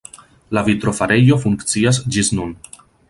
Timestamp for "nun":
2.39-2.57